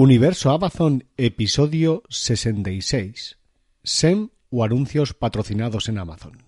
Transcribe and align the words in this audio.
Universo 0.00 0.52
Amazon, 0.52 1.02
episodio 1.16 2.04
66. 2.08 3.36
SEM 3.82 4.28
o 4.48 4.62
anuncios 4.62 5.12
patrocinados 5.12 5.88
en 5.88 5.98
Amazon. 5.98 6.38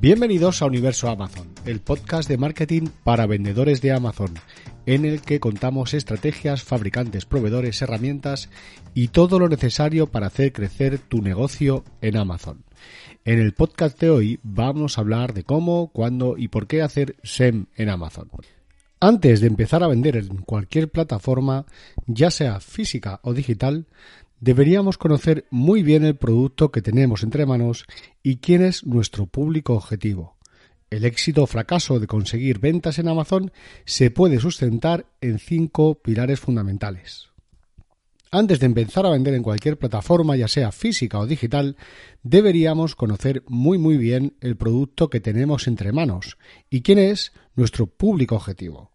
Bienvenidos 0.00 0.62
a 0.62 0.66
Universo 0.66 1.08
Amazon, 1.08 1.46
el 1.64 1.78
podcast 1.78 2.28
de 2.28 2.38
marketing 2.38 2.88
para 3.04 3.26
vendedores 3.26 3.80
de 3.82 3.92
Amazon, 3.92 4.34
en 4.86 5.04
el 5.04 5.20
que 5.20 5.38
contamos 5.38 5.94
estrategias, 5.94 6.64
fabricantes, 6.64 7.24
proveedores, 7.24 7.80
herramientas 7.82 8.48
y 8.94 9.08
todo 9.08 9.38
lo 9.38 9.48
necesario 9.48 10.08
para 10.08 10.26
hacer 10.26 10.52
crecer 10.52 10.98
tu 10.98 11.22
negocio 11.22 11.84
en 12.00 12.16
Amazon. 12.16 12.64
En 13.24 13.38
el 13.38 13.54
podcast 13.54 14.00
de 14.00 14.10
hoy 14.10 14.40
vamos 14.42 14.98
a 14.98 15.00
hablar 15.00 15.34
de 15.34 15.44
cómo, 15.44 15.90
cuándo 15.92 16.36
y 16.36 16.48
por 16.48 16.66
qué 16.66 16.82
hacer 16.82 17.16
SEM 17.22 17.66
en 17.76 17.88
Amazon. 17.88 18.30
Antes 19.00 19.40
de 19.40 19.48
empezar 19.48 19.82
a 19.82 19.88
vender 19.88 20.16
en 20.16 20.38
cualquier 20.38 20.90
plataforma, 20.90 21.66
ya 22.06 22.30
sea 22.30 22.60
física 22.60 23.20
o 23.24 23.34
digital, 23.34 23.86
deberíamos 24.38 24.96
conocer 24.96 25.46
muy 25.50 25.82
bien 25.82 26.04
el 26.04 26.16
producto 26.16 26.70
que 26.70 26.82
tenemos 26.82 27.22
entre 27.22 27.46
manos 27.46 27.84
y 28.22 28.36
quién 28.36 28.62
es 28.62 28.86
nuestro 28.86 29.26
público 29.26 29.74
objetivo. 29.74 30.36
El 30.90 31.04
éxito 31.04 31.44
o 31.44 31.46
fracaso 31.46 31.98
de 32.00 32.06
conseguir 32.06 32.58
ventas 32.58 32.98
en 32.98 33.08
Amazon 33.08 33.50
se 33.86 34.10
puede 34.10 34.38
sustentar 34.38 35.06
en 35.20 35.38
cinco 35.38 35.94
pilares 35.94 36.38
fundamentales. 36.38 37.31
Antes 38.34 38.60
de 38.60 38.66
empezar 38.66 39.04
a 39.04 39.10
vender 39.10 39.34
en 39.34 39.42
cualquier 39.42 39.78
plataforma, 39.78 40.36
ya 40.36 40.48
sea 40.48 40.72
física 40.72 41.18
o 41.18 41.26
digital, 41.26 41.76
deberíamos 42.22 42.96
conocer 42.96 43.42
muy 43.46 43.76
muy 43.76 43.98
bien 43.98 44.38
el 44.40 44.56
producto 44.56 45.10
que 45.10 45.20
tenemos 45.20 45.68
entre 45.68 45.92
manos 45.92 46.38
y 46.70 46.80
quién 46.80 46.98
es 46.98 47.34
nuestro 47.56 47.88
público 47.88 48.34
objetivo. 48.34 48.90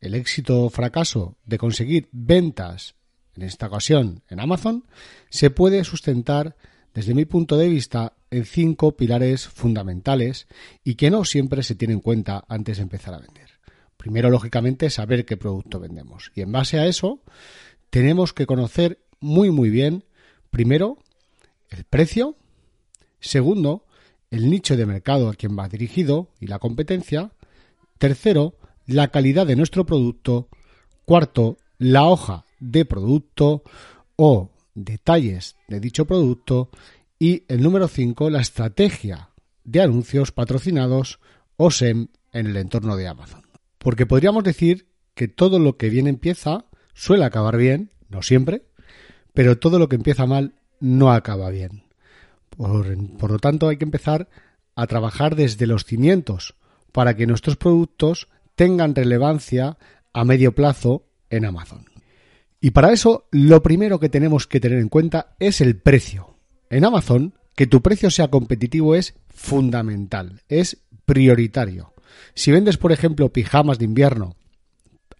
El 0.00 0.14
éxito 0.14 0.64
o 0.64 0.70
fracaso 0.70 1.36
de 1.44 1.58
conseguir 1.58 2.08
ventas, 2.10 2.94
en 3.36 3.42
esta 3.42 3.66
ocasión 3.66 4.22
en 4.30 4.40
Amazon, 4.40 4.86
se 5.28 5.50
puede 5.50 5.84
sustentar 5.84 6.56
desde 6.94 7.14
mi 7.14 7.26
punto 7.26 7.58
de 7.58 7.68
vista 7.68 8.14
en 8.30 8.46
cinco 8.46 8.96
pilares 8.96 9.46
fundamentales 9.46 10.48
y 10.82 10.94
que 10.94 11.10
no 11.10 11.26
siempre 11.26 11.62
se 11.64 11.74
tienen 11.74 11.98
en 11.98 12.00
cuenta 12.00 12.46
antes 12.48 12.78
de 12.78 12.84
empezar 12.84 13.12
a 13.12 13.18
vender. 13.18 13.50
Primero, 13.98 14.30
lógicamente, 14.30 14.88
saber 14.88 15.26
qué 15.26 15.36
producto 15.36 15.78
vendemos 15.78 16.32
y 16.34 16.40
en 16.40 16.50
base 16.50 16.78
a 16.78 16.86
eso 16.86 17.22
tenemos 17.90 18.32
que 18.32 18.46
conocer 18.46 19.00
muy 19.20 19.50
muy 19.50 19.70
bien, 19.70 20.04
primero, 20.50 20.98
el 21.68 21.84
precio, 21.84 22.36
segundo, 23.20 23.84
el 24.30 24.48
nicho 24.48 24.76
de 24.76 24.86
mercado 24.86 25.28
a 25.28 25.34
quien 25.34 25.58
va 25.58 25.68
dirigido 25.68 26.28
y 26.40 26.46
la 26.46 26.58
competencia, 26.58 27.32
tercero, 27.98 28.54
la 28.86 29.08
calidad 29.08 29.46
de 29.46 29.56
nuestro 29.56 29.84
producto, 29.84 30.48
cuarto, 31.04 31.58
la 31.78 32.04
hoja 32.04 32.44
de 32.60 32.84
producto 32.84 33.62
o 34.16 34.50
detalles 34.74 35.56
de 35.68 35.80
dicho 35.80 36.06
producto 36.06 36.70
y 37.18 37.44
el 37.48 37.62
número 37.62 37.88
5, 37.88 38.30
la 38.30 38.40
estrategia 38.40 39.30
de 39.64 39.82
anuncios 39.82 40.32
patrocinados 40.32 41.20
o 41.56 41.70
SEM 41.70 42.08
en 42.32 42.46
el 42.46 42.56
entorno 42.56 42.96
de 42.96 43.08
Amazon. 43.08 43.42
Porque 43.78 44.06
podríamos 44.06 44.44
decir 44.44 44.88
que 45.14 45.28
todo 45.28 45.58
lo 45.58 45.76
que 45.76 45.90
bien 45.90 46.06
empieza 46.06 46.64
suele 46.94 47.24
acabar 47.24 47.56
bien, 47.56 47.90
no 48.08 48.22
siempre, 48.22 48.62
pero 49.34 49.58
todo 49.58 49.78
lo 49.78 49.88
que 49.88 49.96
empieza 49.96 50.26
mal 50.26 50.54
no 50.80 51.12
acaba 51.12 51.50
bien. 51.50 51.84
Por, 52.56 53.30
lo 53.30 53.38
tanto, 53.38 53.68
hay 53.68 53.76
que 53.76 53.84
empezar 53.84 54.28
a 54.74 54.86
trabajar 54.86 55.36
desde 55.36 55.66
los 55.66 55.84
cimientos 55.84 56.54
para 56.92 57.16
que 57.16 57.26
nuestros 57.26 57.56
productos 57.56 58.28
tengan 58.54 58.94
relevancia 58.94 59.78
a 60.12 60.24
medio 60.24 60.54
plazo 60.54 61.04
en 61.30 61.44
Amazon. 61.44 61.86
Y 62.60 62.72
para 62.72 62.92
eso, 62.92 63.26
lo 63.30 63.62
primero 63.62 64.00
que 64.00 64.08
tenemos 64.08 64.46
que 64.46 64.60
tener 64.60 64.78
en 64.78 64.88
cuenta 64.88 65.34
es 65.38 65.60
el 65.60 65.76
precio. 65.76 66.34
En 66.68 66.84
Amazon, 66.84 67.34
que 67.54 67.66
tu 67.66 67.80
precio 67.80 68.10
sea 68.10 68.28
competitivo 68.28 68.94
es 68.94 69.14
fundamental, 69.32 70.42
es 70.48 70.78
prioritario. 71.06 71.94
Si 72.34 72.50
vendes, 72.50 72.76
por 72.76 72.92
ejemplo, 72.92 73.32
pijamas 73.32 73.78
de 73.78 73.86
invierno 73.86 74.36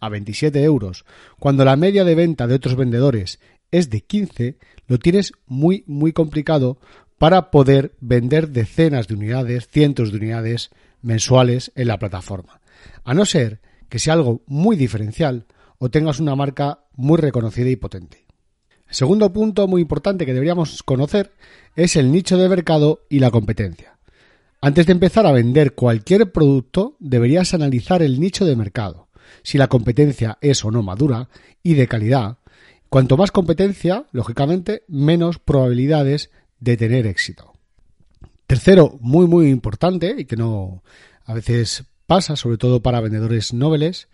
a 0.00 0.08
27 0.08 0.62
euros, 0.62 1.04
cuando 1.38 1.64
la 1.64 1.76
media 1.76 2.04
de 2.04 2.14
venta 2.14 2.46
de 2.46 2.54
otros 2.54 2.76
vendedores 2.76 3.38
es 3.70 3.90
de 3.90 4.00
15, 4.00 4.56
lo 4.88 4.98
tienes 4.98 5.32
muy, 5.46 5.84
muy 5.86 6.12
complicado 6.12 6.78
para 7.18 7.50
poder 7.50 7.94
vender 8.00 8.48
decenas 8.48 9.06
de 9.06 9.14
unidades, 9.14 9.68
cientos 9.68 10.10
de 10.10 10.16
unidades 10.18 10.70
mensuales 11.02 11.70
en 11.74 11.88
la 11.88 11.98
plataforma. 11.98 12.60
A 13.04 13.14
no 13.14 13.26
ser 13.26 13.60
que 13.88 13.98
sea 13.98 14.14
algo 14.14 14.42
muy 14.46 14.76
diferencial 14.76 15.46
o 15.78 15.90
tengas 15.90 16.18
una 16.18 16.34
marca 16.34 16.80
muy 16.94 17.18
reconocida 17.18 17.68
y 17.68 17.76
potente. 17.76 18.24
Segundo 18.88 19.32
punto 19.32 19.68
muy 19.68 19.82
importante 19.82 20.26
que 20.26 20.32
deberíamos 20.32 20.82
conocer 20.82 21.32
es 21.76 21.94
el 21.96 22.10
nicho 22.10 22.36
de 22.36 22.48
mercado 22.48 23.06
y 23.08 23.20
la 23.20 23.30
competencia. 23.30 23.98
Antes 24.62 24.86
de 24.86 24.92
empezar 24.92 25.26
a 25.26 25.32
vender 25.32 25.74
cualquier 25.74 26.32
producto, 26.32 26.96
deberías 26.98 27.54
analizar 27.54 28.02
el 28.02 28.18
nicho 28.18 28.44
de 28.44 28.56
mercado 28.56 29.09
si 29.42 29.58
la 29.58 29.68
competencia 29.68 30.38
es 30.40 30.64
o 30.64 30.70
no 30.70 30.82
madura 30.82 31.28
y 31.62 31.74
de 31.74 31.88
calidad. 31.88 32.38
Cuanto 32.88 33.16
más 33.16 33.30
competencia, 33.30 34.06
lógicamente, 34.12 34.82
menos 34.88 35.38
probabilidades 35.38 36.30
de 36.58 36.76
tener 36.76 37.06
éxito. 37.06 37.52
Tercero, 38.46 38.98
muy 39.00 39.26
muy 39.26 39.48
importante 39.48 40.14
y 40.18 40.24
que 40.24 40.36
no 40.36 40.82
a 41.24 41.34
veces 41.34 41.84
pasa, 42.06 42.34
sobre 42.34 42.58
todo 42.58 42.82
para 42.82 43.00
vendedores 43.00 43.52
nobles, 43.52 44.08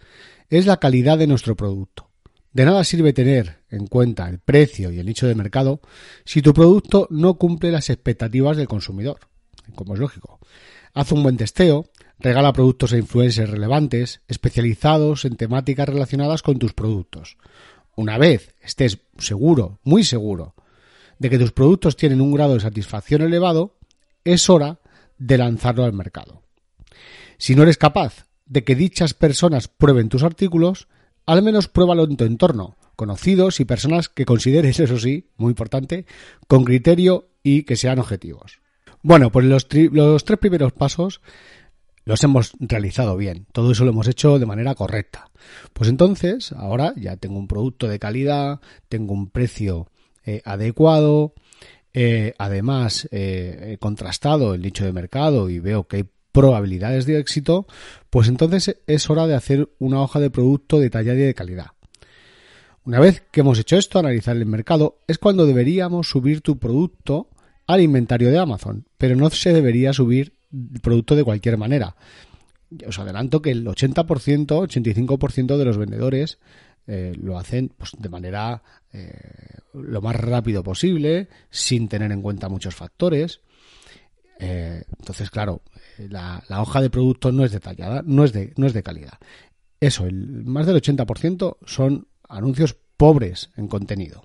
es 0.50 0.66
la 0.66 0.78
calidad 0.78 1.16
de 1.16 1.26
nuestro 1.26 1.56
producto. 1.56 2.10
De 2.52 2.64
nada 2.64 2.84
sirve 2.84 3.12
tener 3.12 3.58
en 3.70 3.86
cuenta 3.86 4.28
el 4.28 4.38
precio 4.38 4.90
y 4.90 4.98
el 4.98 5.06
nicho 5.06 5.26
de 5.26 5.34
mercado 5.34 5.80
si 6.24 6.42
tu 6.42 6.52
producto 6.54 7.06
no 7.10 7.38
cumple 7.38 7.70
las 7.70 7.90
expectativas 7.90 8.56
del 8.56 8.68
consumidor, 8.68 9.20
como 9.74 9.94
es 9.94 10.00
lógico. 10.00 10.38
Haz 10.94 11.12
un 11.12 11.22
buen 11.22 11.36
testeo, 11.36 11.86
Regala 12.18 12.52
productos 12.52 12.92
e 12.92 12.98
influencers 12.98 13.50
relevantes, 13.50 14.22
especializados 14.26 15.24
en 15.24 15.36
temáticas 15.36 15.88
relacionadas 15.88 16.42
con 16.42 16.58
tus 16.58 16.72
productos. 16.72 17.36
Una 17.94 18.18
vez 18.18 18.54
estés 18.60 18.98
seguro, 19.18 19.80
muy 19.82 20.04
seguro, 20.04 20.54
de 21.18 21.30
que 21.30 21.38
tus 21.38 21.52
productos 21.52 21.96
tienen 21.96 22.20
un 22.20 22.32
grado 22.32 22.54
de 22.54 22.60
satisfacción 22.60 23.22
elevado, 23.22 23.76
es 24.24 24.48
hora 24.50 24.80
de 25.18 25.38
lanzarlo 25.38 25.84
al 25.84 25.92
mercado. 25.92 26.42
Si 27.38 27.54
no 27.54 27.62
eres 27.62 27.78
capaz 27.78 28.26
de 28.46 28.64
que 28.64 28.74
dichas 28.74 29.14
personas 29.14 29.68
prueben 29.68 30.08
tus 30.08 30.22
artículos, 30.22 30.88
al 31.26 31.42
menos 31.42 31.68
pruébalo 31.68 32.04
en 32.04 32.16
tu 32.16 32.24
entorno, 32.24 32.76
conocidos 32.96 33.60
y 33.60 33.64
personas 33.64 34.08
que 34.08 34.24
consideres, 34.24 34.80
eso 34.80 34.98
sí, 34.98 35.30
muy 35.36 35.50
importante, 35.50 36.06
con 36.46 36.64
criterio 36.64 37.28
y 37.42 37.64
que 37.64 37.76
sean 37.76 37.98
objetivos. 37.98 38.60
Bueno, 39.02 39.30
pues 39.30 39.46
los, 39.46 39.66
los 39.72 40.24
tres 40.24 40.38
primeros 40.38 40.72
pasos 40.72 41.20
los 42.06 42.22
hemos 42.22 42.52
realizado 42.58 43.16
bien. 43.16 43.46
Todo 43.52 43.72
eso 43.72 43.84
lo 43.84 43.90
hemos 43.90 44.08
hecho 44.08 44.38
de 44.38 44.46
manera 44.46 44.74
correcta. 44.74 45.30
Pues 45.74 45.90
entonces, 45.90 46.52
ahora 46.52 46.94
ya 46.96 47.16
tengo 47.16 47.36
un 47.38 47.48
producto 47.48 47.88
de 47.88 47.98
calidad, 47.98 48.60
tengo 48.88 49.12
un 49.12 49.28
precio 49.28 49.90
eh, 50.24 50.40
adecuado, 50.44 51.34
eh, 51.92 52.32
además 52.38 53.08
eh, 53.10 53.72
he 53.72 53.78
contrastado 53.78 54.54
el 54.54 54.62
nicho 54.62 54.84
de 54.84 54.92
mercado 54.92 55.50
y 55.50 55.58
veo 55.58 55.88
que 55.88 55.96
hay 55.96 56.04
probabilidades 56.30 57.06
de 57.06 57.18
éxito, 57.18 57.66
pues 58.08 58.28
entonces 58.28 58.76
es 58.86 59.10
hora 59.10 59.26
de 59.26 59.34
hacer 59.34 59.68
una 59.78 60.00
hoja 60.00 60.20
de 60.20 60.30
producto 60.30 60.78
detallada 60.78 61.18
y 61.18 61.22
de 61.22 61.34
calidad. 61.34 61.70
Una 62.84 63.00
vez 63.00 63.24
que 63.32 63.40
hemos 63.40 63.58
hecho 63.58 63.76
esto, 63.76 63.98
analizar 63.98 64.36
el 64.36 64.46
mercado, 64.46 65.00
es 65.08 65.18
cuando 65.18 65.44
deberíamos 65.44 66.08
subir 66.08 66.40
tu 66.40 66.58
producto 66.58 67.30
al 67.66 67.80
inventario 67.80 68.30
de 68.30 68.38
Amazon, 68.38 68.86
pero 68.96 69.16
no 69.16 69.28
se 69.30 69.52
debería 69.52 69.92
subir 69.92 70.35
producto 70.82 71.16
de 71.16 71.24
cualquier 71.24 71.56
manera. 71.56 71.96
Os 72.86 72.98
adelanto 72.98 73.42
que 73.42 73.50
el 73.50 73.66
80%, 73.66 74.46
85% 74.46 75.56
de 75.56 75.64
los 75.64 75.78
vendedores 75.78 76.38
eh, 76.86 77.12
lo 77.20 77.38
hacen 77.38 77.72
pues, 77.76 77.92
de 77.98 78.08
manera 78.08 78.62
eh, 78.92 79.58
lo 79.74 80.00
más 80.00 80.16
rápido 80.16 80.62
posible, 80.62 81.28
sin 81.50 81.88
tener 81.88 82.12
en 82.12 82.22
cuenta 82.22 82.48
muchos 82.48 82.74
factores. 82.74 83.40
Eh, 84.38 84.82
entonces, 84.98 85.30
claro, 85.30 85.62
la, 85.98 86.42
hoja 86.60 86.80
de 86.80 86.90
producto 86.90 87.32
no 87.32 87.44
es 87.44 87.52
detallada, 87.52 88.02
no 88.04 88.24
es 88.24 88.32
de, 88.32 88.52
no 88.56 88.66
es 88.66 88.72
de 88.72 88.82
calidad. 88.82 89.18
Eso, 89.80 90.06
el, 90.06 90.44
más 90.44 90.66
del 90.66 90.80
80% 90.80 91.56
son 91.64 92.08
anuncios 92.28 92.76
pobres 92.96 93.50
en 93.56 93.68
contenido. 93.68 94.24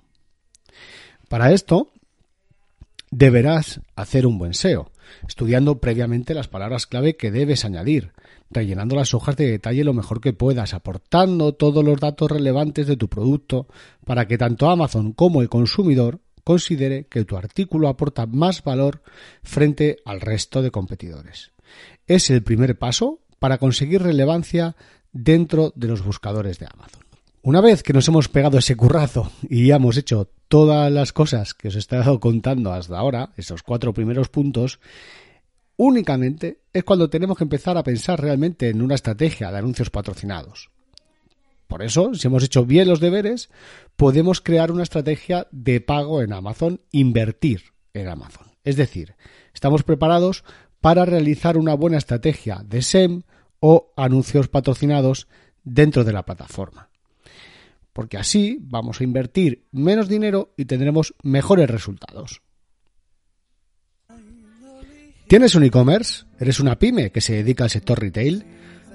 Para 1.28 1.52
esto, 1.52 1.91
deberás 3.12 3.80
hacer 3.94 4.26
un 4.26 4.38
buen 4.38 4.54
SEO 4.54 4.90
estudiando 5.28 5.78
previamente 5.78 6.34
las 6.34 6.48
palabras 6.48 6.86
clave 6.86 7.16
que 7.16 7.30
debes 7.30 7.64
añadir, 7.64 8.12
rellenando 8.50 8.96
las 8.96 9.14
hojas 9.14 9.36
de 9.36 9.50
detalle 9.50 9.84
lo 9.84 9.92
mejor 9.92 10.20
que 10.20 10.32
puedas, 10.32 10.74
aportando 10.74 11.54
todos 11.54 11.84
los 11.84 12.00
datos 12.00 12.30
relevantes 12.30 12.86
de 12.86 12.96
tu 12.96 13.08
producto 13.08 13.68
para 14.04 14.26
que 14.26 14.38
tanto 14.38 14.70
Amazon 14.70 15.12
como 15.12 15.42
el 15.42 15.50
consumidor 15.50 16.20
considere 16.44 17.04
que 17.04 17.24
tu 17.24 17.36
artículo 17.36 17.88
aporta 17.88 18.26
más 18.26 18.64
valor 18.64 19.02
frente 19.42 19.98
al 20.04 20.20
resto 20.20 20.62
de 20.62 20.70
competidores. 20.70 21.52
Es 22.06 22.30
el 22.30 22.42
primer 22.42 22.78
paso 22.78 23.20
para 23.38 23.58
conseguir 23.58 24.02
relevancia 24.02 24.74
dentro 25.12 25.72
de 25.76 25.88
los 25.88 26.02
buscadores 26.02 26.58
de 26.58 26.66
Amazon. 26.72 27.02
Una 27.42 27.60
vez 27.60 27.82
que 27.82 27.92
nos 27.92 28.06
hemos 28.08 28.28
pegado 28.28 28.58
ese 28.58 28.76
currazo 28.76 29.30
y 29.48 29.66
ya 29.66 29.76
hemos 29.76 29.96
hecho 29.96 30.30
todas 30.52 30.92
las 30.92 31.14
cosas 31.14 31.54
que 31.54 31.68
os 31.68 31.76
he 31.76 31.78
estado 31.78 32.20
contando 32.20 32.74
hasta 32.74 32.98
ahora, 32.98 33.30
esos 33.38 33.62
cuatro 33.62 33.94
primeros 33.94 34.28
puntos, 34.28 34.80
únicamente 35.78 36.60
es 36.74 36.84
cuando 36.84 37.08
tenemos 37.08 37.38
que 37.38 37.44
empezar 37.44 37.78
a 37.78 37.82
pensar 37.82 38.20
realmente 38.20 38.68
en 38.68 38.82
una 38.82 38.94
estrategia 38.94 39.50
de 39.50 39.56
anuncios 39.56 39.88
patrocinados. 39.88 40.68
Por 41.68 41.82
eso, 41.82 42.12
si 42.12 42.26
hemos 42.26 42.44
hecho 42.44 42.66
bien 42.66 42.86
los 42.86 43.00
deberes, 43.00 43.48
podemos 43.96 44.42
crear 44.42 44.70
una 44.70 44.82
estrategia 44.82 45.46
de 45.52 45.80
pago 45.80 46.20
en 46.20 46.34
Amazon, 46.34 46.82
invertir 46.90 47.72
en 47.94 48.08
Amazon. 48.08 48.48
Es 48.62 48.76
decir, 48.76 49.14
estamos 49.54 49.84
preparados 49.84 50.44
para 50.82 51.06
realizar 51.06 51.56
una 51.56 51.72
buena 51.72 51.96
estrategia 51.96 52.62
de 52.62 52.82
SEM 52.82 53.22
o 53.58 53.94
anuncios 53.96 54.48
patrocinados 54.48 55.28
dentro 55.64 56.04
de 56.04 56.12
la 56.12 56.26
plataforma. 56.26 56.91
Porque 57.92 58.16
así 58.16 58.58
vamos 58.60 59.00
a 59.00 59.04
invertir 59.04 59.66
menos 59.70 60.08
dinero 60.08 60.54
y 60.56 60.64
tendremos 60.64 61.14
mejores 61.22 61.68
resultados. 61.68 62.42
¿Tienes 65.28 65.54
un 65.54 65.64
e-commerce? 65.64 66.24
¿Eres 66.38 66.60
una 66.60 66.78
pyme 66.78 67.10
que 67.10 67.22
se 67.22 67.34
dedica 67.34 67.64
al 67.64 67.70
sector 67.70 67.98
retail? 67.98 68.44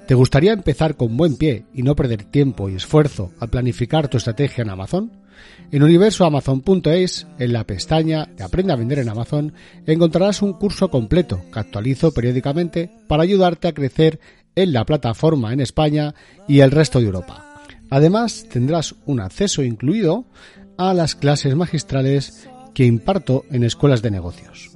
¿Te 0.06 0.14
gustaría 0.14 0.52
empezar 0.52 0.96
con 0.96 1.16
buen 1.16 1.36
pie 1.36 1.64
y 1.74 1.82
no 1.82 1.96
perder 1.96 2.22
tiempo 2.24 2.68
y 2.68 2.76
esfuerzo 2.76 3.32
al 3.40 3.50
planificar 3.50 4.08
tu 4.08 4.18
estrategia 4.18 4.62
en 4.62 4.70
Amazon? 4.70 5.12
En 5.70 5.82
universoamazon.es, 5.82 7.26
en 7.38 7.52
la 7.52 7.64
pestaña 7.64 8.24
de 8.24 8.44
Aprende 8.44 8.72
a 8.72 8.76
vender 8.76 9.00
en 9.00 9.08
Amazon, 9.08 9.52
encontrarás 9.86 10.40
un 10.40 10.54
curso 10.54 10.90
completo 10.90 11.42
que 11.52 11.58
actualizo 11.58 12.12
periódicamente 12.12 12.90
para 13.06 13.24
ayudarte 13.24 13.68
a 13.68 13.74
crecer 13.74 14.20
en 14.54 14.72
la 14.72 14.84
plataforma 14.84 15.52
en 15.52 15.60
España 15.60 16.14
y 16.46 16.60
el 16.60 16.70
resto 16.70 17.00
de 17.00 17.06
Europa. 17.06 17.47
Además, 17.90 18.46
tendrás 18.50 18.94
un 19.06 19.20
acceso 19.20 19.62
incluido 19.62 20.26
a 20.76 20.94
las 20.94 21.14
clases 21.14 21.54
magistrales 21.54 22.48
que 22.74 22.84
imparto 22.84 23.44
en 23.50 23.64
escuelas 23.64 24.02
de 24.02 24.10
negocios. 24.10 24.70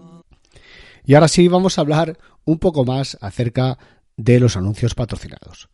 Y 1.05 1.15
ahora 1.15 1.29
sí 1.29 1.49
vamos 1.49 1.79
a 1.79 1.83
hablar 1.83 2.19
un 2.45 2.59
poco 2.59 2.85
más 2.85 3.19
acerca 3.21 3.79
de 4.17 4.41
los 4.41 4.57
anuncios 4.57 4.95
patrocinados. 4.95 5.69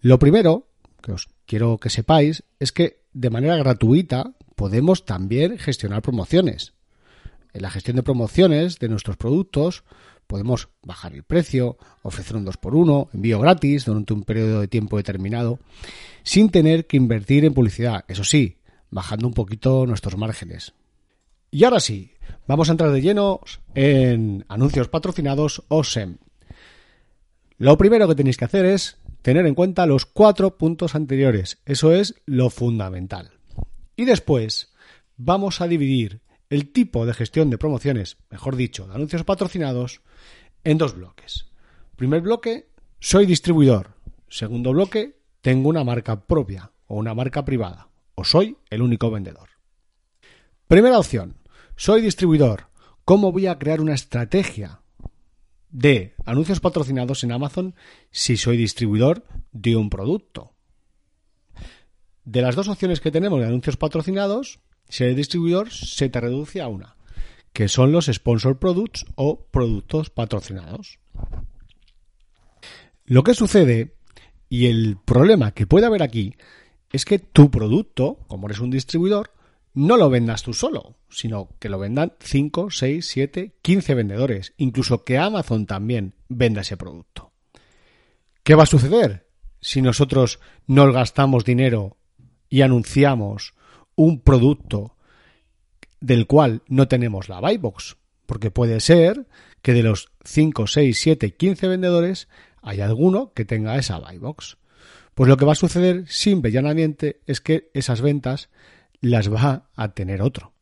Lo 0.00 0.18
primero 0.18 0.68
que 1.02 1.12
os 1.12 1.28
quiero 1.46 1.78
que 1.78 1.90
sepáis 1.90 2.44
es 2.58 2.72
que 2.72 3.02
de 3.12 3.30
manera 3.30 3.56
gratuita 3.56 4.34
podemos 4.54 5.04
también 5.04 5.58
gestionar 5.58 6.02
promociones. 6.02 6.74
En 7.52 7.62
la 7.62 7.70
gestión 7.70 7.96
de 7.96 8.02
promociones 8.02 8.78
de 8.78 8.88
nuestros 8.88 9.16
productos 9.16 9.84
podemos 10.26 10.70
bajar 10.82 11.12
el 11.12 11.24
precio, 11.24 11.76
ofrecer 12.02 12.36
un 12.36 12.46
2x1, 12.46 13.08
envío 13.12 13.38
gratis 13.40 13.84
durante 13.84 14.14
un 14.14 14.22
periodo 14.22 14.60
de 14.60 14.68
tiempo 14.68 14.96
determinado, 14.96 15.58
sin 16.22 16.50
tener 16.50 16.86
que 16.86 16.96
invertir 16.96 17.44
en 17.44 17.52
publicidad, 17.52 18.04
eso 18.08 18.24
sí, 18.24 18.56
bajando 18.90 19.26
un 19.26 19.34
poquito 19.34 19.84
nuestros 19.86 20.16
márgenes. 20.16 20.72
Y 21.50 21.64
ahora 21.64 21.80
sí, 21.80 22.12
vamos 22.46 22.68
a 22.68 22.72
entrar 22.72 22.92
de 22.92 23.02
lleno 23.02 23.40
en 23.74 24.44
anuncios 24.48 24.88
patrocinados 24.88 25.62
o 25.68 25.84
SEM. 25.84 26.16
Lo 27.58 27.76
primero 27.76 28.08
que 28.08 28.14
tenéis 28.14 28.38
que 28.38 28.46
hacer 28.46 28.64
es 28.64 28.96
tener 29.20 29.46
en 29.46 29.54
cuenta 29.54 29.86
los 29.86 30.06
cuatro 30.06 30.56
puntos 30.56 30.94
anteriores. 30.94 31.58
Eso 31.66 31.92
es 31.92 32.14
lo 32.24 32.48
fundamental. 32.48 33.32
Y 33.96 34.06
después 34.06 34.72
vamos 35.16 35.60
a 35.60 35.68
dividir 35.68 36.22
el 36.52 36.70
tipo 36.70 37.06
de 37.06 37.14
gestión 37.14 37.48
de 37.48 37.56
promociones, 37.56 38.18
mejor 38.30 38.56
dicho, 38.56 38.86
de 38.86 38.94
anuncios 38.94 39.24
patrocinados, 39.24 40.02
en 40.64 40.76
dos 40.76 40.94
bloques. 40.94 41.46
Primer 41.96 42.20
bloque, 42.20 42.68
soy 43.00 43.24
distribuidor. 43.24 43.94
Segundo 44.28 44.72
bloque, 44.72 45.16
tengo 45.40 45.70
una 45.70 45.82
marca 45.82 46.26
propia 46.26 46.70
o 46.88 46.96
una 46.96 47.14
marca 47.14 47.44
privada. 47.46 47.88
O 48.14 48.24
soy 48.24 48.58
el 48.68 48.82
único 48.82 49.10
vendedor. 49.10 49.48
Primera 50.68 50.98
opción, 50.98 51.38
soy 51.74 52.02
distribuidor. 52.02 52.66
¿Cómo 53.06 53.32
voy 53.32 53.46
a 53.46 53.58
crear 53.58 53.80
una 53.80 53.94
estrategia 53.94 54.82
de 55.70 56.14
anuncios 56.26 56.60
patrocinados 56.60 57.24
en 57.24 57.32
Amazon 57.32 57.74
si 58.10 58.36
soy 58.36 58.58
distribuidor 58.58 59.24
de 59.52 59.74
un 59.74 59.88
producto. 59.88 60.52
De 62.24 62.42
las 62.42 62.54
dos 62.54 62.68
opciones 62.68 63.00
que 63.00 63.10
tenemos 63.10 63.40
de 63.40 63.46
anuncios 63.46 63.78
patrocinados, 63.78 64.60
si 64.88 65.04
eres 65.04 65.16
distribuidor, 65.16 65.70
se 65.70 66.08
te 66.08 66.20
reduce 66.20 66.60
a 66.60 66.68
una, 66.68 66.96
que 67.52 67.68
son 67.68 67.92
los 67.92 68.06
sponsor 68.06 68.58
products 68.58 69.06
o 69.14 69.46
productos 69.50 70.10
patrocinados. 70.10 70.98
Lo 73.04 73.22
que 73.24 73.34
sucede 73.34 73.94
y 74.48 74.66
el 74.66 74.98
problema 75.04 75.52
que 75.52 75.66
puede 75.66 75.86
haber 75.86 76.02
aquí 76.02 76.36
es 76.92 77.04
que 77.04 77.18
tu 77.18 77.50
producto, 77.50 78.18
como 78.28 78.46
eres 78.46 78.60
un 78.60 78.70
distribuidor, 78.70 79.32
no 79.74 79.96
lo 79.96 80.10
vendas 80.10 80.42
tú 80.42 80.52
solo, 80.52 80.96
sino 81.08 81.48
que 81.58 81.68
lo 81.68 81.78
vendan 81.78 82.12
5, 82.20 82.70
6, 82.70 83.06
7, 83.06 83.54
15 83.62 83.94
vendedores, 83.94 84.52
incluso 84.58 85.04
que 85.04 85.18
Amazon 85.18 85.66
también 85.66 86.14
venda 86.28 86.60
ese 86.60 86.76
producto. 86.76 87.32
¿Qué 88.42 88.54
va 88.54 88.64
a 88.64 88.66
suceder 88.66 89.26
si 89.60 89.80
nosotros 89.80 90.40
nos 90.66 90.92
gastamos 90.92 91.44
dinero 91.44 91.96
y 92.48 92.62
anunciamos 92.62 93.54
un 94.02 94.20
producto 94.20 94.96
del 96.00 96.26
cual 96.26 96.62
no 96.68 96.88
tenemos 96.88 97.28
la 97.28 97.40
buy 97.40 97.58
box? 97.58 97.96
Porque 98.26 98.50
puede 98.50 98.80
ser 98.80 99.26
que 99.62 99.72
de 99.72 99.82
los 99.82 100.10
5, 100.24 100.66
6, 100.66 100.98
7, 100.98 101.34
15 101.34 101.68
vendedores 101.68 102.28
hay 102.62 102.80
alguno 102.80 103.32
que 103.32 103.44
tenga 103.44 103.76
esa 103.76 103.98
buy 103.98 104.18
box. 104.18 104.58
Pues 105.14 105.28
lo 105.28 105.36
que 105.36 105.44
va 105.44 105.52
a 105.52 105.56
suceder 105.56 106.04
simple 106.08 106.50
y 106.50 107.20
es 107.26 107.40
que 107.40 107.70
esas 107.74 108.00
ventas 108.00 108.48
las 109.00 109.32
va 109.32 109.68
a 109.76 109.88
tener 109.92 110.22
otro. 110.22 110.52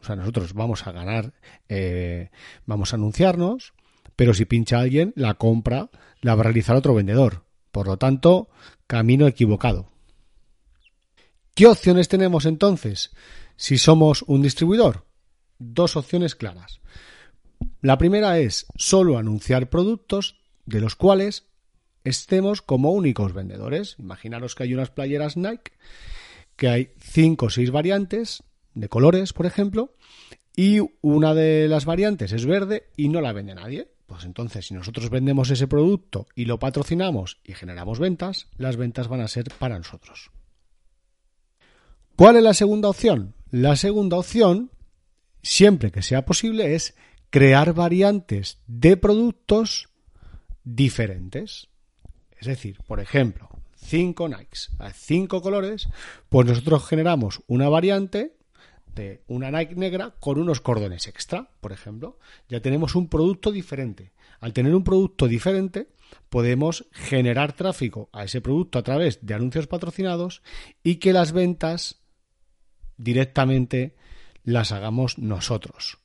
O 0.00 0.04
sea, 0.04 0.16
nosotros 0.16 0.54
vamos 0.54 0.86
a 0.86 0.92
ganar, 0.92 1.34
eh, 1.68 2.30
vamos 2.66 2.92
a 2.92 2.96
anunciarnos, 2.96 3.74
pero 4.16 4.34
si 4.34 4.44
pincha 4.46 4.80
alguien, 4.80 5.12
la 5.14 5.34
compra 5.34 5.90
la 6.20 6.34
va 6.34 6.40
a 6.40 6.44
realizar 6.44 6.76
otro 6.76 6.94
vendedor. 6.94 7.44
Por 7.70 7.86
lo 7.86 7.98
tanto, 7.98 8.48
camino 8.86 9.26
equivocado. 9.26 9.90
¿Qué 11.60 11.66
opciones 11.66 12.08
tenemos 12.08 12.46
entonces 12.46 13.10
si 13.54 13.76
somos 13.76 14.24
un 14.26 14.40
distribuidor? 14.40 15.04
Dos 15.58 15.94
opciones 15.94 16.34
claras. 16.34 16.80
La 17.82 17.98
primera 17.98 18.38
es 18.38 18.64
solo 18.76 19.18
anunciar 19.18 19.68
productos 19.68 20.40
de 20.64 20.80
los 20.80 20.96
cuales 20.96 21.44
estemos 22.02 22.62
como 22.62 22.92
únicos 22.92 23.34
vendedores. 23.34 23.96
Imaginaros 23.98 24.54
que 24.54 24.62
hay 24.62 24.72
unas 24.72 24.88
playeras 24.88 25.36
Nike 25.36 25.72
que 26.56 26.68
hay 26.70 26.92
cinco 26.98 27.44
o 27.44 27.50
seis 27.50 27.70
variantes 27.70 28.42
de 28.72 28.88
colores, 28.88 29.34
por 29.34 29.44
ejemplo, 29.44 29.92
y 30.56 30.78
una 31.02 31.34
de 31.34 31.68
las 31.68 31.84
variantes 31.84 32.32
es 32.32 32.46
verde 32.46 32.84
y 32.96 33.10
no 33.10 33.20
la 33.20 33.34
vende 33.34 33.54
nadie. 33.54 33.92
Pues 34.06 34.24
entonces, 34.24 34.68
si 34.68 34.72
nosotros 34.72 35.10
vendemos 35.10 35.50
ese 35.50 35.68
producto 35.68 36.26
y 36.34 36.46
lo 36.46 36.58
patrocinamos 36.58 37.38
y 37.44 37.52
generamos 37.52 37.98
ventas, 37.98 38.48
las 38.56 38.78
ventas 38.78 39.08
van 39.08 39.20
a 39.20 39.28
ser 39.28 39.52
para 39.58 39.76
nosotros. 39.76 40.30
¿Cuál 42.20 42.36
es 42.36 42.42
la 42.42 42.52
segunda 42.52 42.90
opción? 42.90 43.32
La 43.50 43.76
segunda 43.76 44.18
opción, 44.18 44.70
siempre 45.42 45.90
que 45.90 46.02
sea 46.02 46.26
posible, 46.26 46.74
es 46.74 46.94
crear 47.30 47.72
variantes 47.72 48.58
de 48.66 48.98
productos 48.98 49.88
diferentes. 50.62 51.68
Es 52.38 52.46
decir, 52.46 52.76
por 52.86 53.00
ejemplo, 53.00 53.48
5 53.76 54.28
Nikes, 54.28 54.68
a 54.78 54.92
5 54.92 55.40
colores, 55.40 55.88
pues 56.28 56.46
nosotros 56.46 56.86
generamos 56.86 57.40
una 57.46 57.70
variante 57.70 58.36
de 58.94 59.22
una 59.26 59.50
Nike 59.50 59.76
negra 59.76 60.14
con 60.20 60.38
unos 60.38 60.60
cordones 60.60 61.08
extra, 61.08 61.48
por 61.62 61.72
ejemplo. 61.72 62.18
Ya 62.50 62.60
tenemos 62.60 62.96
un 62.96 63.08
producto 63.08 63.50
diferente. 63.50 64.12
Al 64.40 64.52
tener 64.52 64.74
un 64.74 64.84
producto 64.84 65.26
diferente, 65.26 65.88
podemos 66.28 66.84
generar 66.92 67.54
tráfico 67.54 68.10
a 68.12 68.24
ese 68.24 68.42
producto 68.42 68.78
a 68.78 68.82
través 68.82 69.24
de 69.24 69.32
anuncios 69.32 69.66
patrocinados 69.66 70.42
y 70.82 70.96
que 70.96 71.14
las 71.14 71.32
ventas 71.32 71.99
directamente 73.02 73.96
las 74.44 74.72
hagamos 74.72 75.18
nosotros. 75.18 75.98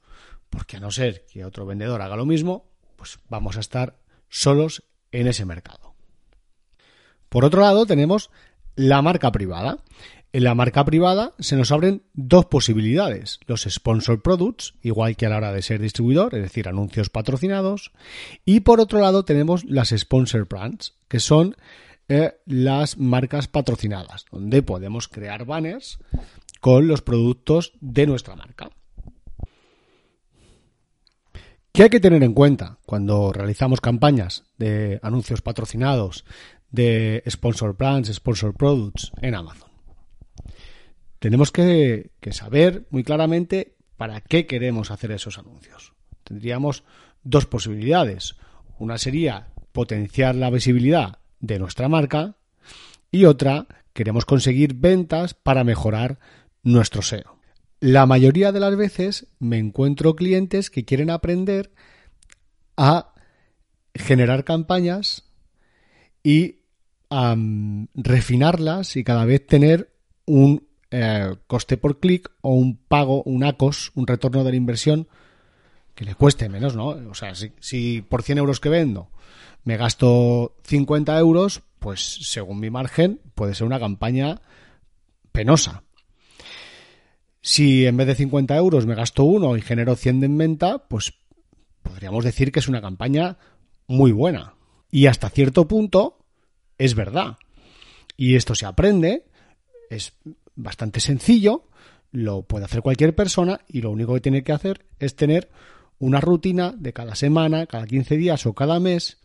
Porque 0.49 0.77
a 0.77 0.79
no 0.79 0.91
ser 0.91 1.25
que 1.25 1.45
otro 1.45 1.65
vendedor 1.65 2.01
haga 2.01 2.15
lo 2.15 2.25
mismo, 2.25 2.69
pues 2.95 3.19
vamos 3.29 3.57
a 3.57 3.59
estar 3.59 3.97
solos 4.29 4.83
en 5.11 5.27
ese 5.27 5.45
mercado. 5.45 5.95
Por 7.29 7.45
otro 7.45 7.61
lado, 7.61 7.85
tenemos 7.85 8.29
la 8.75 9.01
marca 9.01 9.31
privada. 9.31 9.79
En 10.31 10.43
la 10.43 10.55
marca 10.55 10.83
privada 10.83 11.33
se 11.39 11.55
nos 11.55 11.71
abren 11.71 12.03
dos 12.13 12.45
posibilidades. 12.45 13.39
Los 13.47 13.63
sponsor 13.63 14.21
products, 14.21 14.73
igual 14.81 15.15
que 15.15 15.25
a 15.25 15.29
la 15.29 15.37
hora 15.37 15.53
de 15.53 15.61
ser 15.61 15.81
distribuidor, 15.81 16.35
es 16.35 16.41
decir, 16.41 16.67
anuncios 16.67 17.09
patrocinados. 17.09 17.93
Y 18.43 18.61
por 18.61 18.81
otro 18.81 18.99
lado 18.99 19.23
tenemos 19.23 19.63
las 19.63 19.89
sponsor 19.89 20.47
brands, 20.47 20.93
que 21.07 21.21
son 21.21 21.55
eh, 22.07 22.33
las 22.45 22.97
marcas 22.97 23.47
patrocinadas, 23.47 24.25
donde 24.31 24.61
podemos 24.61 25.07
crear 25.07 25.45
banners 25.45 25.99
con 26.61 26.87
los 26.87 27.01
productos 27.01 27.73
de 27.81 28.05
nuestra 28.05 28.35
marca. 28.35 28.69
¿Qué 31.71 31.83
hay 31.83 31.89
que 31.89 31.99
tener 31.99 32.23
en 32.23 32.33
cuenta 32.33 32.77
cuando 32.85 33.33
realizamos 33.33 33.81
campañas 33.81 34.45
de 34.57 34.99
anuncios 35.03 35.41
patrocinados, 35.41 36.23
de 36.71 37.23
sponsor 37.29 37.75
brands, 37.75 38.13
sponsor 38.13 38.55
products 38.55 39.11
en 39.21 39.35
Amazon? 39.35 39.69
Tenemos 41.19 41.51
que, 41.51 42.11
que 42.21 42.33
saber 42.33 42.87
muy 42.91 43.03
claramente 43.03 43.75
para 43.97 44.21
qué 44.21 44.45
queremos 44.45 44.91
hacer 44.91 45.11
esos 45.11 45.37
anuncios. 45.37 45.93
Tendríamos 46.23 46.83
dos 47.23 47.45
posibilidades. 47.45 48.35
Una 48.77 48.97
sería 48.97 49.47
potenciar 49.73 50.35
la 50.35 50.49
visibilidad 50.49 51.19
de 51.45 51.59
nuestra 51.59 51.87
marca 51.89 52.35
y 53.11 53.25
otra, 53.25 53.67
queremos 53.93 54.25
conseguir 54.25 54.73
ventas 54.73 55.33
para 55.33 55.63
mejorar 55.63 56.19
nuestro 56.63 57.01
SEO. 57.01 57.39
La 57.79 58.05
mayoría 58.05 58.51
de 58.51 58.59
las 58.59 58.75
veces 58.75 59.27
me 59.39 59.57
encuentro 59.57 60.15
clientes 60.15 60.69
que 60.69 60.85
quieren 60.85 61.09
aprender 61.09 61.71
a 62.77 63.13
generar 63.93 64.43
campañas 64.43 65.29
y 66.23 66.61
a 67.09 67.35
refinarlas 67.93 68.95
y 68.95 69.03
cada 69.03 69.25
vez 69.25 69.45
tener 69.45 69.93
un 70.25 70.67
eh, 70.91 71.35
coste 71.47 71.77
por 71.77 71.99
clic 71.99 72.31
o 72.41 72.53
un 72.53 72.77
pago, 72.77 73.23
un 73.23 73.43
ACOS, 73.43 73.91
un 73.95 74.07
retorno 74.07 74.43
de 74.43 74.51
la 74.51 74.57
inversión 74.57 75.07
que 75.95 76.05
le 76.05 76.15
cueste 76.15 76.49
menos, 76.49 76.75
¿no? 76.75 76.87
O 76.87 77.13
sea, 77.15 77.33
si, 77.33 78.01
por 78.01 78.21
100 78.21 78.37
euros 78.37 78.59
que 78.59 78.69
vendo 78.69 79.09
me 79.63 79.77
gasto 79.77 80.55
50 80.63 81.17
euros, 81.17 81.63
pues 81.79 82.01
según 82.29 82.59
mi 82.59 82.69
margen 82.69 83.19
puede 83.33 83.55
ser 83.55 83.65
una 83.65 83.79
campaña 83.79 84.41
penosa. 85.31 85.83
Si 87.41 87.85
en 87.85 87.97
vez 87.97 88.07
de 88.07 88.15
50 88.15 88.55
euros 88.57 88.85
me 88.85 88.95
gasto 88.95 89.23
uno 89.23 89.57
y 89.57 89.61
genero 89.61 89.95
100 89.95 90.23
en 90.23 90.37
venta, 90.37 90.87
pues 90.87 91.13
podríamos 91.81 92.23
decir 92.23 92.51
que 92.51 92.59
es 92.59 92.67
una 92.67 92.81
campaña 92.81 93.37
muy 93.87 94.11
buena. 94.11 94.53
Y 94.91 95.07
hasta 95.07 95.29
cierto 95.29 95.67
punto 95.67 96.19
es 96.77 96.93
verdad. 96.93 97.37
Y 98.17 98.35
esto 98.35 98.53
se 98.55 98.65
aprende, 98.65 99.25
es 99.89 100.13
bastante 100.55 100.99
sencillo, 100.99 101.67
lo 102.11 102.43
puede 102.43 102.65
hacer 102.65 102.81
cualquier 102.81 103.15
persona 103.15 103.61
y 103.67 103.81
lo 103.81 103.91
único 103.91 104.13
que 104.13 104.21
tiene 104.21 104.43
que 104.43 104.53
hacer 104.53 104.85
es 104.99 105.15
tener 105.15 105.49
una 105.99 106.21
rutina 106.21 106.73
de 106.77 106.93
cada 106.93 107.15
semana, 107.15 107.65
cada 107.67 107.85
15 107.85 108.17
días 108.17 108.45
o 108.45 108.53
cada 108.53 108.79
mes, 108.79 109.19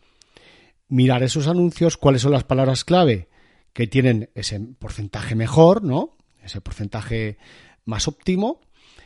mirar 0.87 1.23
esos 1.23 1.47
anuncios, 1.47 1.97
cuáles 1.97 2.21
son 2.21 2.31
las 2.31 2.43
palabras 2.43 2.83
clave 2.83 3.29
que 3.73 3.87
tienen 3.87 4.29
ese 4.35 4.59
porcentaje 4.59 5.35
mejor, 5.35 5.83
¿no? 5.83 6.17
Ese 6.43 6.61
porcentaje 6.61 7.37
más 7.85 8.07
óptimo 8.07 8.61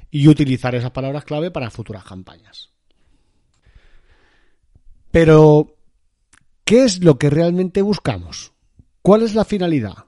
y 0.09 0.27
utilizar 0.27 0.75
esas 0.75 0.91
palabras 0.91 1.25
clave 1.25 1.51
para 1.51 1.69
futuras 1.69 2.03
campañas. 2.03 2.71
Pero, 5.11 5.77
¿qué 6.63 6.83
es 6.83 7.03
lo 7.03 7.17
que 7.17 7.29
realmente 7.29 7.81
buscamos? 7.81 8.53
¿Cuál 9.01 9.21
es 9.21 9.35
la 9.35 9.45
finalidad? 9.45 10.05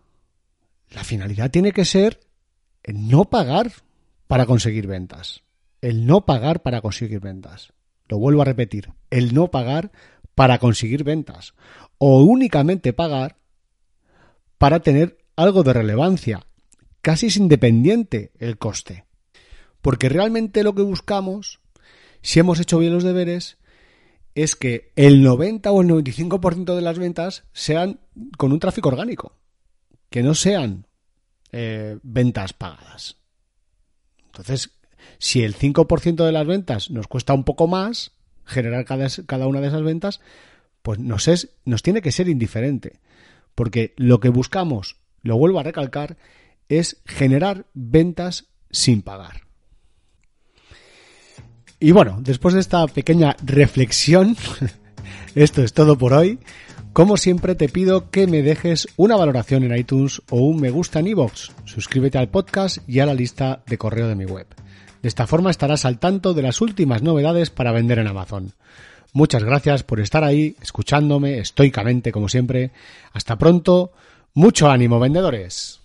La 0.89 1.03
finalidad 1.03 1.51
tiene 1.51 1.71
que 1.71 1.85
ser 1.85 2.19
no 2.87 3.25
pagar 3.25 3.71
para 4.27 4.45
conseguir 4.45 4.87
ventas. 4.87 5.43
El 5.81 6.05
no 6.05 6.25
pagar 6.25 6.61
para 6.61 6.81
conseguir 6.81 7.19
ventas. 7.19 7.73
Lo 8.07 8.17
vuelvo 8.17 8.41
a 8.41 8.45
repetir, 8.45 8.93
el 9.09 9.33
no 9.33 9.51
pagar 9.51 9.91
para 10.35 10.59
conseguir 10.59 11.03
ventas. 11.03 11.53
O 11.97 12.21
únicamente 12.21 12.93
pagar 12.93 13.37
para 14.57 14.79
tener 14.79 15.17
algo 15.35 15.63
de 15.63 15.73
relevancia, 15.73 16.45
casi 17.01 17.27
es 17.27 17.37
independiente 17.37 18.31
el 18.39 18.57
coste. 18.57 19.05
Porque 19.81 20.09
realmente 20.09 20.63
lo 20.63 20.73
que 20.73 20.81
buscamos, 20.81 21.59
si 22.21 22.39
hemos 22.39 22.59
hecho 22.59 22.79
bien 22.79 22.93
los 22.93 23.03
deberes, 23.03 23.57
es 24.35 24.55
que 24.55 24.91
el 24.95 25.23
90 25.23 25.71
o 25.71 25.81
el 25.81 25.87
95% 25.87 26.75
de 26.75 26.81
las 26.81 26.99
ventas 26.99 27.45
sean 27.53 27.99
con 28.37 28.51
un 28.51 28.59
tráfico 28.59 28.89
orgánico, 28.89 29.33
que 30.09 30.21
no 30.21 30.35
sean 30.35 30.85
eh, 31.51 31.97
ventas 32.03 32.53
pagadas. 32.53 33.17
Entonces, 34.27 34.76
si 35.19 35.43
el 35.43 35.55
5% 35.55 36.25
de 36.25 36.31
las 36.31 36.47
ventas 36.47 36.89
nos 36.89 37.07
cuesta 37.07 37.33
un 37.33 37.43
poco 37.43 37.67
más 37.67 38.11
generar 38.45 38.85
cada, 38.85 39.47
una 39.47 39.61
de 39.61 39.67
esas 39.67 39.83
ventas, 39.83 40.21
pues 40.81 40.99
nos, 40.99 41.29
nos 41.65 41.83
tiene 41.83 42.01
que 42.01 42.11
ser 42.11 42.29
indiferente. 42.29 42.99
Porque 43.55 43.93
lo 43.97 44.19
que 44.19 44.29
buscamos, 44.29 44.97
lo 45.21 45.37
vuelvo 45.37 45.59
a 45.59 45.63
recalcar, 45.63 46.17
es 46.69 47.01
generar 47.05 47.65
ventas 47.73 48.45
sin 48.71 49.01
pagar. 49.01 49.41
Y 51.79 51.91
bueno, 51.91 52.19
después 52.21 52.53
de 52.53 52.59
esta 52.59 52.87
pequeña 52.87 53.35
reflexión, 53.43 54.35
esto 55.35 55.61
es 55.61 55.73
todo 55.73 55.97
por 55.97 56.13
hoy. 56.13 56.39
Como 56.93 57.17
siempre 57.17 57.53
te 57.53 57.69
pido 57.69 58.09
que 58.09 58.25
me 58.25 58.41
dejes 58.41 58.87
una 58.97 59.15
valoración 59.15 59.63
en 59.63 59.77
iTunes 59.77 60.21
o 60.31 60.37
un 60.37 60.59
me 60.59 60.71
gusta 60.71 60.99
en 60.99 61.07
iVoox. 61.07 61.51
Suscríbete 61.65 62.17
al 62.17 62.29
podcast 62.29 62.77
y 62.89 62.99
a 62.99 63.05
la 63.05 63.13
lista 63.13 63.63
de 63.67 63.77
correo 63.77 64.07
de 64.07 64.15
mi 64.15 64.25
web. 64.25 64.47
De 65.07 65.09
esta 65.09 65.25
forma 65.25 65.51
estarás 65.51 65.85
al 65.85 65.99
tanto 65.99 66.33
de 66.33 66.41
las 66.41 66.59
últimas 66.59 67.01
novedades 67.01 67.49
para 67.49 67.71
vender 67.71 67.97
en 67.99 68.07
Amazon. 68.07 68.51
Muchas 69.13 69.41
gracias 69.41 69.83
por 69.83 70.01
estar 70.01 70.25
ahí, 70.25 70.57
escuchándome 70.61 71.39
estoicamente 71.39 72.11
como 72.11 72.27
siempre. 72.27 72.71
Hasta 73.13 73.37
pronto. 73.37 73.93
Mucho 74.33 74.69
ánimo, 74.69 74.99
vendedores. 74.99 75.79